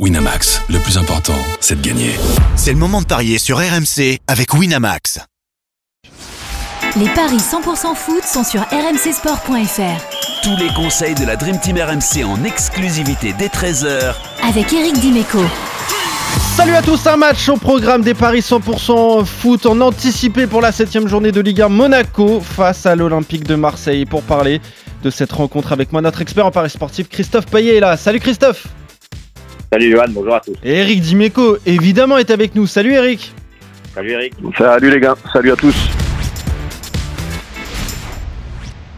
Winamax, 0.00 0.60
le 0.70 0.80
plus 0.80 0.98
important, 0.98 1.38
c'est 1.60 1.80
de 1.80 1.86
gagner. 1.86 2.10
C'est 2.56 2.72
le 2.72 2.78
moment 2.78 3.00
de 3.00 3.06
parier 3.06 3.38
sur 3.38 3.58
RMC 3.58 4.18
avec 4.26 4.52
Winamax. 4.52 5.20
Les 6.96 7.08
paris 7.10 7.36
100% 7.36 7.94
foot 7.94 8.24
sont 8.24 8.42
sur 8.42 8.62
rmcsport.fr. 8.62 10.42
Tous 10.42 10.56
les 10.56 10.74
conseils 10.74 11.14
de 11.14 11.24
la 11.24 11.36
Dream 11.36 11.60
Team 11.60 11.78
RMC 11.78 12.24
en 12.24 12.42
exclusivité 12.42 13.36
dès 13.38 13.46
13h 13.46 14.16
Avec 14.42 14.72
Eric 14.72 14.98
Dimeco. 14.98 15.38
Salut 16.56 16.74
à 16.74 16.82
tous, 16.82 17.06
un 17.06 17.16
match 17.16 17.48
au 17.48 17.56
programme 17.56 18.02
des 18.02 18.14
paris 18.14 18.40
100% 18.40 19.24
foot 19.24 19.64
en 19.64 19.80
anticipé 19.80 20.48
pour 20.48 20.60
la 20.60 20.72
7 20.72 21.06
journée 21.06 21.30
de 21.30 21.40
Ligue 21.40 21.60
1 21.60 21.68
Monaco 21.68 22.40
face 22.40 22.84
à 22.84 22.96
l'Olympique 22.96 23.44
de 23.44 23.54
Marseille. 23.54 24.06
Pour 24.06 24.22
parler 24.22 24.60
de 25.04 25.10
cette 25.10 25.30
rencontre 25.30 25.72
avec 25.72 25.92
moi, 25.92 26.00
notre 26.00 26.20
expert 26.20 26.46
en 26.46 26.50
paris 26.50 26.70
sportif 26.70 27.08
Christophe 27.08 27.46
Payet 27.46 27.76
est 27.76 27.80
là. 27.80 27.96
Salut 27.96 28.18
Christophe 28.18 28.66
Salut 29.74 29.90
Johan, 29.90 30.04
bonjour 30.10 30.36
à 30.36 30.38
tous. 30.38 30.54
Et 30.62 30.76
Eric 30.76 31.00
Dimeco, 31.00 31.56
évidemment, 31.66 32.16
est 32.16 32.30
avec 32.30 32.54
nous. 32.54 32.64
Salut 32.64 32.92
Eric 32.92 33.34
Salut 33.92 34.12
Eric. 34.12 34.32
Salut 34.56 34.88
les 34.88 35.00
gars, 35.00 35.16
salut 35.32 35.50
à 35.50 35.56
tous. 35.56 35.74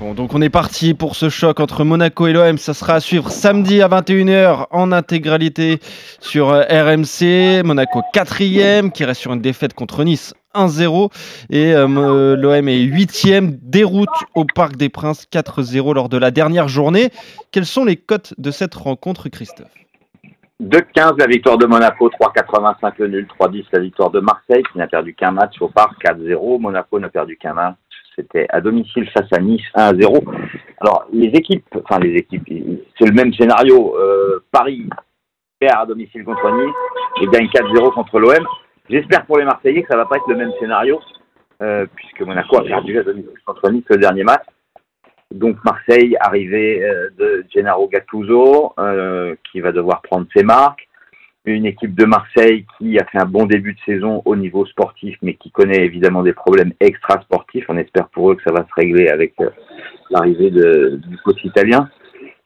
Bon, 0.00 0.12
donc 0.12 0.34
on 0.34 0.42
est 0.42 0.50
parti 0.50 0.92
pour 0.92 1.16
ce 1.16 1.30
choc 1.30 1.60
entre 1.60 1.82
Monaco 1.82 2.26
et 2.26 2.34
l'OM. 2.34 2.58
Ça 2.58 2.74
sera 2.74 2.96
à 2.96 3.00
suivre 3.00 3.30
samedi 3.30 3.80
à 3.80 3.88
21h 3.88 4.66
en 4.70 4.92
intégralité 4.92 5.80
sur 6.20 6.50
euh, 6.50 6.64
RMC. 6.68 7.62
Monaco 7.64 8.02
quatrième, 8.12 8.92
qui 8.92 9.06
reste 9.06 9.22
sur 9.22 9.32
une 9.32 9.40
défaite 9.40 9.72
contre 9.72 10.04
Nice 10.04 10.34
1-0. 10.54 11.10
Et 11.48 11.72
euh, 11.72 12.36
l'OM 12.36 12.68
est 12.68 12.80
huitième, 12.80 13.56
déroute 13.62 14.10
au 14.34 14.44
Parc 14.44 14.76
des 14.76 14.90
Princes 14.90 15.24
4-0 15.32 15.94
lors 15.94 16.10
de 16.10 16.18
la 16.18 16.30
dernière 16.30 16.68
journée. 16.68 17.08
Quelles 17.50 17.64
sont 17.64 17.86
les 17.86 17.96
cotes 17.96 18.34
de 18.36 18.50
cette 18.50 18.74
rencontre, 18.74 19.30
Christophe? 19.30 19.85
2-15 20.62 21.18
la 21.18 21.26
victoire 21.26 21.58
de 21.58 21.66
Monaco, 21.66 22.08
3-85 22.08 22.94
le 22.98 23.08
nul, 23.08 23.28
3-10 23.38 23.66
la 23.72 23.80
victoire 23.80 24.10
de 24.10 24.20
Marseille 24.20 24.62
qui 24.72 24.78
n'a 24.78 24.86
perdu 24.86 25.14
qu'un 25.14 25.30
match 25.30 25.60
au 25.60 25.68
parc, 25.68 26.02
4-0. 26.02 26.60
Monaco 26.60 26.98
n'a 26.98 27.10
perdu 27.10 27.36
qu'un 27.36 27.52
match. 27.52 27.76
C'était 28.14 28.46
à 28.48 28.62
domicile 28.62 29.06
face 29.10 29.30
à 29.32 29.38
Nice, 29.38 29.66
1-0. 29.74 30.24
Alors 30.80 31.06
les 31.12 31.26
équipes, 31.26 31.66
enfin 31.84 31.98
les 32.00 32.14
équipes, 32.14 32.48
c'est 32.98 33.06
le 33.06 33.12
même 33.12 33.34
scénario. 33.34 33.96
Euh, 33.98 34.42
Paris 34.50 34.88
perd 35.60 35.82
à 35.82 35.86
domicile 35.86 36.24
contre 36.24 36.50
Nice 36.50 36.74
et 37.20 37.26
gagne 37.26 37.48
4-0 37.48 37.92
contre 37.92 38.18
l'OM. 38.18 38.46
J'espère 38.88 39.26
pour 39.26 39.36
les 39.36 39.44
Marseillais 39.44 39.82
que 39.82 39.88
ça 39.88 39.96
va 39.96 40.06
pas 40.06 40.16
être 40.16 40.28
le 40.28 40.36
même 40.36 40.52
scénario 40.58 41.00
euh, 41.60 41.84
puisque 41.94 42.22
Monaco 42.22 42.56
a 42.58 42.64
perdu 42.64 42.98
à 42.98 43.02
domicile 43.02 43.38
contre 43.44 43.70
Nice 43.70 43.84
le 43.90 43.98
dernier 43.98 44.24
match. 44.24 44.44
Donc 45.34 45.56
Marseille, 45.64 46.16
arrivée 46.20 46.82
euh, 46.84 47.10
de 47.18 47.44
Gennaro 47.52 47.88
Gattuso, 47.88 48.72
euh, 48.78 49.34
qui 49.50 49.60
va 49.60 49.72
devoir 49.72 50.02
prendre 50.02 50.26
ses 50.34 50.44
marques. 50.44 50.88
Une 51.44 51.66
équipe 51.66 51.94
de 51.94 52.04
Marseille 52.04 52.66
qui 52.76 52.98
a 52.98 53.04
fait 53.04 53.18
un 53.18 53.26
bon 53.26 53.46
début 53.46 53.74
de 53.74 53.78
saison 53.86 54.22
au 54.24 54.34
niveau 54.34 54.66
sportif, 54.66 55.16
mais 55.22 55.34
qui 55.34 55.50
connaît 55.50 55.84
évidemment 55.84 56.22
des 56.22 56.32
problèmes 56.32 56.72
extra-sportifs. 56.80 57.66
On 57.68 57.76
espère 57.76 58.08
pour 58.08 58.30
eux 58.30 58.36
que 58.36 58.42
ça 58.42 58.52
va 58.52 58.64
se 58.64 58.74
régler 58.74 59.08
avec 59.08 59.34
euh, 59.40 59.50
l'arrivée 60.10 60.50
du 60.50 61.16
coach 61.24 61.44
italien. 61.44 61.88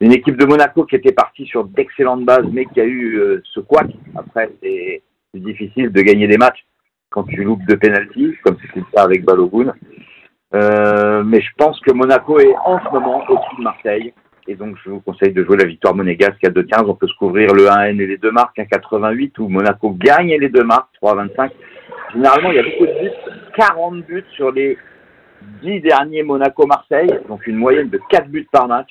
Une 0.01 0.13
équipe 0.13 0.37
de 0.37 0.47
Monaco 0.47 0.85
qui 0.85 0.97
était 0.97 1.13
partie 1.13 1.47
sur 1.47 1.65
d'excellentes 1.65 2.25
bases, 2.25 2.47
mais 2.51 2.65
qui 2.67 2.81
a 2.81 2.87
eu 2.87 3.21
ce 3.45 3.61
couac. 3.61 3.89
Après, 4.17 4.51
c'est 4.63 5.03
difficile 5.35 5.93
de 5.93 6.01
gagner 6.01 6.27
des 6.27 6.39
matchs 6.39 6.65
quand 7.11 7.25
tu 7.25 7.45
loupes 7.45 7.67
de 7.67 7.75
pénalty, 7.75 8.35
comme 8.43 8.57
c'était 8.63 8.81
le 8.81 8.87
cas 8.95 9.03
avec 9.03 9.25
Balogun. 9.25 9.75
Euh, 10.55 11.23
mais 11.25 11.41
je 11.41 11.51
pense 11.57 11.79
que 11.81 11.93
Monaco 11.93 12.39
est 12.41 12.55
en 12.65 12.81
ce 12.81 12.91
moment 12.93 13.23
au-dessus 13.29 13.57
de 13.59 13.63
Marseille. 13.63 14.13
Et 14.49 14.55
donc, 14.55 14.77
je 14.85 14.91
vous 14.91 15.01
conseille 15.01 15.33
de 15.33 15.45
jouer 15.45 15.57
la 15.57 15.67
victoire 15.67 15.95
monégasque 15.95 16.43
à 16.45 16.49
2-15. 16.49 16.87
On 16.89 16.95
peut 16.95 17.07
se 17.07 17.15
couvrir 17.15 17.55
le 17.55 17.67
1N 17.67 18.01
et 18.01 18.07
les 18.07 18.17
deux 18.17 18.33
marques 18.33 18.59
à 18.59 18.65
88 18.65 19.39
où 19.39 19.49
Monaco 19.49 19.91
gagne 19.91 20.35
les 20.35 20.49
deux 20.49 20.65
marques, 20.65 20.91
3-25. 21.01 21.51
Généralement, 22.15 22.51
il 22.51 22.57
y 22.57 22.59
a 22.59 22.63
beaucoup 22.65 22.87
de 22.87 23.01
buts, 23.01 23.11
40 23.57 24.07
buts 24.07 24.25
sur 24.35 24.51
les 24.51 24.77
10 25.63 25.81
derniers 25.81 26.23
Monaco-Marseille, 26.23 27.11
donc 27.29 27.47
une 27.47 27.57
moyenne 27.57 27.89
de 27.91 28.01
4 28.11 28.29
buts 28.29 28.49
par 28.51 28.67
match. 28.67 28.89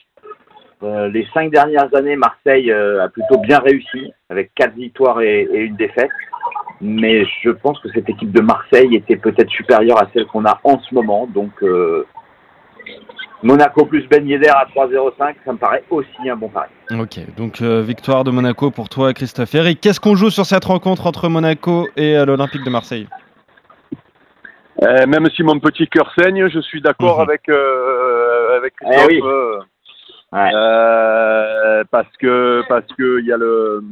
Euh, 0.82 1.10
les 1.10 1.28
5 1.34 1.52
dernières 1.52 1.94
années, 1.94 2.16
Marseille 2.16 2.72
euh, 2.72 3.04
a 3.04 3.10
plutôt 3.10 3.38
bien 3.40 3.60
réussi, 3.60 4.14
avec 4.30 4.52
4 4.56 4.76
victoires 4.76 5.20
et, 5.22 5.42
et 5.42 5.60
une 5.60 5.76
défaite 5.76 6.10
mais 6.82 7.26
je 7.44 7.50
pense 7.50 7.80
que 7.80 7.90
cette 7.94 8.10
équipe 8.10 8.32
de 8.32 8.42
Marseille 8.42 8.96
était 8.96 9.18
peut-être 9.18 9.50
supérieure 9.50 10.02
à 10.02 10.08
celle 10.14 10.26
qu'on 10.28 10.46
a 10.46 10.60
en 10.64 10.80
ce 10.80 10.94
moment. 10.94 11.28
Donc 11.28 11.52
euh, 11.62 12.06
Monaco 13.44 13.86
plus 13.86 14.08
Ben 14.08 14.26
Yedder 14.28 14.50
à 14.50 14.66
3-0-5, 14.74 15.36
ça 15.46 15.54
me 15.54 15.58
paraît 15.58 15.84
aussi 15.90 16.30
un 16.30 16.36
bon 16.36 16.50
pari. 16.50 16.70
Ok, 16.92 17.20
donc 17.36 17.62
euh, 17.62 17.82
victoire 17.82 18.24
de 18.24 18.32
Monaco 18.32 18.72
pour 18.72 18.88
toi 18.88 19.14
Christophe. 19.14 19.54
Eric, 19.56 19.82
qu'est-ce 19.82 20.00
qu'on 20.00 20.16
joue 20.16 20.30
sur 20.30 20.46
cette 20.46 20.66
rencontre 20.66 21.06
entre 21.06 21.28
Monaco 21.28 21.88
et 21.98 22.18
euh, 22.18 22.26
l'Olympique 22.26 22.64
de 22.64 22.70
Marseille? 22.70 23.08
Même 24.82 25.28
si 25.36 25.44
mon 25.44 25.60
petit 25.60 25.90
cœur 25.90 26.10
saigne, 26.18 26.48
je 26.48 26.60
suis 26.62 26.82
d'accord 26.82 27.18
mhm. 27.18 27.24
avec, 27.24 27.50
avec 27.50 28.74
eh 28.82 28.86
Christophe. 28.86 29.66
parce 31.92 32.18
que 32.18 32.62
parce 32.70 32.88
que 32.98 33.20
il 33.20 33.26
y 33.26 33.34
a 33.34 33.38
le 33.38 33.84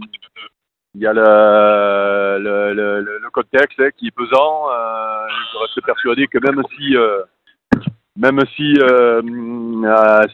il 0.95 1.01
y 1.01 1.07
a 1.07 1.13
le, 1.13 2.73
le, 2.73 3.01
le, 3.01 3.29
contexte 3.31 3.79
hein, 3.79 3.89
qui 3.95 4.07
est 4.07 4.11
pesant. 4.11 4.69
Euh, 4.71 5.27
je 5.53 5.57
reste 5.59 5.85
persuadé 5.85 6.27
que 6.27 6.39
même 6.39 6.63
si, 6.75 6.95
euh, 6.95 7.21
même 8.15 8.39
si 8.55 8.73
euh, 8.79 9.21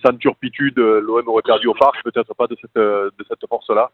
sans 0.06 0.18
turpitude, 0.18 0.78
l'OM 0.78 1.28
aurait 1.28 1.42
perdu 1.42 1.68
au 1.68 1.74
parc, 1.74 2.02
peut-être 2.04 2.34
pas 2.36 2.48
de 2.48 2.56
cette, 2.62 2.76
de 2.76 3.26
cette 3.28 3.48
force-là. 3.50 3.92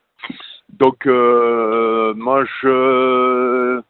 Donc, 0.70 1.06
moi, 1.06 2.44
je, 2.62 3.82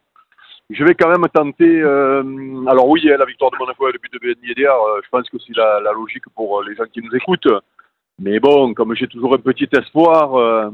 je 0.70 0.84
vais 0.84 0.94
quand 0.94 1.10
même 1.10 1.28
tenter. 1.34 1.82
alors, 1.82 2.88
oui, 2.88 3.02
la 3.04 3.26
victoire 3.26 3.50
de 3.50 3.58
Monaco 3.58 3.88
et 3.88 3.92
le 3.92 3.98
but 3.98 4.12
de 4.12 4.18
Ben 4.18 4.34
je 4.44 5.08
pense 5.10 5.28
que 5.28 5.38
c'est 5.38 5.56
la, 5.56 5.80
la, 5.80 5.92
logique 5.92 6.24
pour 6.34 6.62
les 6.62 6.74
gens 6.76 6.86
qui 6.90 7.02
nous 7.02 7.14
écoutent. 7.14 7.48
Mais 8.18 8.38
bon, 8.38 8.74
comme 8.74 8.94
j'ai 8.94 9.06
toujours 9.06 9.34
un 9.34 9.38
petit 9.38 9.68
espoir 9.72 10.70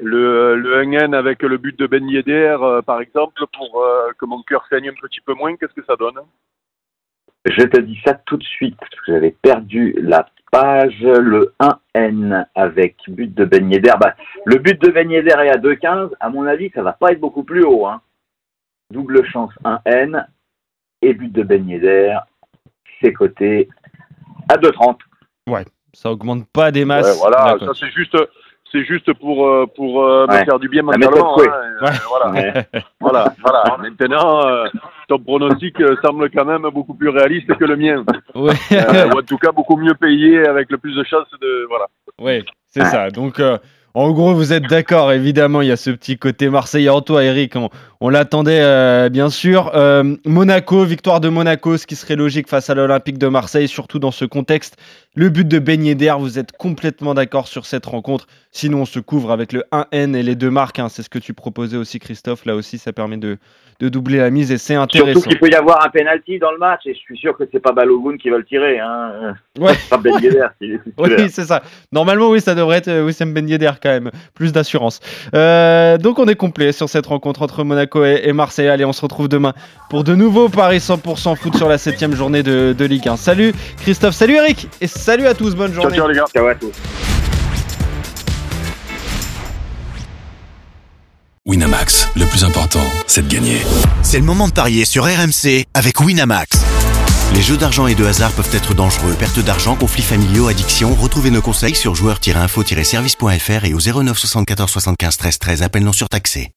le, 0.00 0.56
le 0.56 0.82
1N 0.84 1.14
avec 1.14 1.42
le 1.42 1.56
but 1.58 1.78
de 1.78 1.86
Ben 1.86 2.08
Yedder, 2.08 2.56
euh, 2.60 2.82
par 2.82 3.00
exemple, 3.00 3.42
pour 3.52 3.82
euh, 3.82 4.10
que 4.18 4.26
mon 4.26 4.42
cœur 4.42 4.64
saigne 4.68 4.88
un 4.88 4.94
petit 5.00 5.20
peu 5.20 5.34
moins, 5.34 5.56
qu'est-ce 5.56 5.74
que 5.74 5.84
ça 5.84 5.96
donne 5.96 6.20
Je 7.44 7.62
te 7.64 7.80
dis 7.80 7.98
ça 8.04 8.14
tout 8.14 8.36
de 8.36 8.44
suite, 8.44 8.76
parce 8.78 8.94
que 8.94 9.12
j'avais 9.12 9.36
perdu 9.42 9.94
la 9.98 10.28
page, 10.50 11.00
le 11.00 11.54
1N 11.94 12.46
avec 12.54 12.96
but 13.08 13.32
de 13.34 13.44
Ben 13.44 13.70
Yedder. 13.70 13.92
Bah, 14.00 14.14
le 14.44 14.58
but 14.58 14.80
de 14.80 14.90
Ben 14.90 15.10
Yedder 15.10 15.36
est 15.44 15.50
à 15.50 15.58
2,15. 15.58 16.10
À 16.20 16.30
mon 16.30 16.44
avis, 16.44 16.70
ça 16.74 16.82
va 16.82 16.92
pas 16.92 17.12
être 17.12 17.20
beaucoup 17.20 17.44
plus 17.44 17.64
haut. 17.64 17.86
Hein. 17.86 18.00
Double 18.90 19.24
chance 19.26 19.52
1N 19.64 20.26
et 21.02 21.14
but 21.14 21.32
de 21.32 21.42
Ben 21.42 21.68
Yedder, 21.68 22.18
c'est 23.00 23.12
coté 23.12 23.68
à 24.48 24.56
2,30. 24.56 24.98
Ouais, 25.48 25.64
ça 25.92 26.10
augmente 26.10 26.46
pas 26.48 26.70
des 26.70 26.84
masses. 26.84 27.18
voilà, 27.18 27.56
ça 27.60 27.72
c'est 27.74 27.90
juste 27.90 28.16
c'est 28.72 28.84
juste 28.84 29.12
pour 29.14 29.46
euh, 29.46 29.66
pour 29.74 30.04
euh, 30.04 30.26
me 30.26 30.44
faire 30.44 30.58
du 30.58 30.68
bien 30.68 30.82
mentalement. 30.82 31.38
Hein, 31.38 31.44
euh, 31.82 31.88
voilà. 32.08 32.64
voilà, 33.00 33.34
voilà. 33.42 33.76
Maintenant, 33.78 34.42
ton 35.08 35.18
pronostic 35.18 35.76
semble 36.02 36.30
quand 36.30 36.44
même 36.44 36.62
beaucoup 36.72 36.94
plus 36.94 37.08
réaliste 37.08 37.54
que 37.54 37.64
le 37.64 37.76
mien. 37.76 38.04
ou 38.34 38.48
en 38.48 39.22
tout 39.26 39.38
cas 39.38 39.52
beaucoup 39.52 39.76
mieux 39.76 39.94
payé 39.94 40.46
avec 40.46 40.70
le 40.70 40.78
plus 40.78 40.94
de 40.94 41.04
chances 41.04 41.30
de 41.40 41.66
voilà. 41.68 41.86
Oui, 42.18 42.44
c'est 42.68 42.84
ça. 42.84 43.10
Donc 43.10 43.40
en 43.94 44.12
gros, 44.12 44.34
vous 44.34 44.52
êtes 44.52 44.68
d'accord, 44.68 45.10
évidemment, 45.10 45.62
il 45.62 45.68
y 45.68 45.72
a 45.72 45.76
ce 45.76 45.90
petit 45.90 46.16
côté 46.16 46.48
marseillais 46.48 46.90
en 46.90 47.00
toi, 47.00 47.24
Eric. 47.24 47.56
On, 47.56 47.70
l'attendait, 48.08 48.62
euh, 48.62 49.10
bien 49.10 49.28
sûr. 49.28 49.72
Euh, 49.74 50.16
Monaco, 50.24 50.84
victoire 50.84 51.20
de 51.20 51.28
Monaco, 51.28 51.76
ce 51.76 51.86
qui 51.86 51.96
serait 51.96 52.16
logique 52.16 52.48
face 52.48 52.70
à 52.70 52.74
l'Olympique 52.74 53.18
de 53.18 53.26
Marseille, 53.26 53.68
surtout 53.68 53.98
dans 53.98 54.10
ce 54.10 54.24
contexte. 54.24 54.78
Le 55.14 55.28
but 55.28 55.46
de 55.46 55.58
Ben 55.58 55.82
d'air, 55.94 56.18
vous 56.18 56.38
êtes 56.38 56.52
complètement 56.52 57.12
d'accord 57.12 57.46
sur 57.46 57.66
cette 57.66 57.84
rencontre. 57.84 58.26
Sinon, 58.52 58.82
on 58.82 58.84
se 58.86 59.00
couvre 59.00 59.32
avec 59.32 59.52
le 59.52 59.64
1N 59.70 60.14
et 60.14 60.22
les 60.22 60.34
deux 60.34 60.50
marques. 60.50 60.78
Hein. 60.78 60.88
C'est 60.88 61.02
ce 61.02 61.10
que 61.10 61.18
tu 61.18 61.34
proposais 61.34 61.76
aussi, 61.76 61.98
Christophe. 61.98 62.46
Là 62.46 62.54
aussi, 62.54 62.78
ça 62.78 62.92
permet 62.92 63.18
de, 63.18 63.36
de 63.80 63.88
doubler 63.88 64.18
la 64.18 64.30
mise 64.30 64.50
et 64.52 64.58
c'est 64.58 64.76
intéressant. 64.76 65.20
Surtout 65.20 65.28
qu'il 65.28 65.38
peut 65.38 65.50
y 65.50 65.54
avoir 65.54 65.84
un 65.84 65.90
penalty 65.90 66.38
dans 66.38 66.52
le 66.52 66.58
match 66.58 66.82
et 66.86 66.94
je 66.94 66.98
suis 66.98 67.18
sûr 67.18 67.36
que 67.36 67.44
c'est 67.52 67.60
pas 67.60 67.72
Balogun 67.72 68.16
qui 68.18 68.30
va 68.30 68.38
le 68.38 68.44
tirer. 68.44 68.78
Hein. 68.78 69.34
Ouais. 69.58 69.72
ben 70.02 70.12
oui, 70.98 71.28
c'est 71.28 71.44
ça. 71.44 71.62
Normalement, 71.90 72.30
oui, 72.30 72.40
ça 72.40 72.54
devrait 72.54 72.78
être 72.78 72.88
euh, 72.88 73.04
Wissam 73.04 73.34
Ben 73.34 73.48
Yedder 73.48 73.72
quand 73.82 73.90
même. 73.90 74.10
Plus 74.34 74.52
d'assurance. 74.52 75.00
Euh, 75.34 75.98
donc, 75.98 76.18
on 76.18 76.26
est 76.28 76.36
complet 76.36 76.72
sur 76.72 76.88
cette 76.88 77.06
rencontre 77.06 77.42
entre 77.42 77.64
Monaco 77.64 77.89
et, 77.96 78.32
Marseille. 78.32 78.68
Allez, 78.68 78.84
on 78.84 78.92
se 78.92 79.02
retrouve 79.02 79.28
demain 79.28 79.54
pour 79.88 80.04
de 80.04 80.14
nouveaux 80.14 80.48
paris 80.48 80.78
100% 80.78 81.36
foot 81.36 81.56
sur 81.56 81.68
la 81.68 81.78
7 81.78 82.14
journée 82.14 82.42
de, 82.42 82.74
de 82.76 82.84
Ligue 82.84 83.08
1. 83.08 83.16
Salut 83.16 83.54
Christophe, 83.82 84.14
salut 84.14 84.36
Eric 84.36 84.68
et 84.80 84.86
salut 84.86 85.26
à 85.26 85.34
tous. 85.34 85.54
Bonne 85.54 85.72
journée. 85.72 85.96
Ciao, 85.96 86.06
ciao 86.06 86.08
les 86.08 86.16
gars. 86.16 86.24
Ciao 86.32 86.46
à 86.46 86.54
tous. 86.54 86.72
Winamax, 91.46 92.08
le 92.16 92.26
plus 92.26 92.44
important, 92.44 92.84
c'est 93.06 93.26
de 93.26 93.32
gagner. 93.32 93.58
C'est 94.02 94.18
le 94.18 94.24
moment 94.24 94.46
de 94.46 94.52
parier 94.52 94.84
sur 94.84 95.04
RMC 95.04 95.64
avec 95.74 95.98
Winamax. 96.00 96.60
Les 97.34 97.42
jeux 97.42 97.56
d'argent 97.56 97.86
et 97.86 97.94
de 97.94 98.04
hasard 98.04 98.32
peuvent 98.32 98.54
être 98.54 98.74
dangereux. 98.74 99.14
Perte 99.18 99.38
d'argent, 99.40 99.76
conflits 99.76 100.02
familiaux, 100.02 100.48
addiction. 100.48 100.94
Retrouvez 100.94 101.30
nos 101.30 101.40
conseils 101.40 101.74
sur 101.74 101.94
joueurs-info-service.fr 101.94 103.64
et 103.64 103.74
au 103.74 103.78
09 103.78 104.18
74 104.18 104.70
75 104.70 105.16
13 105.16 105.38
13. 105.38 105.62
Appel 105.62 105.84
non 105.84 105.92
surtaxé. 105.92 106.48